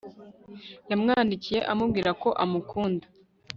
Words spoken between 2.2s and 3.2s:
ko amukunda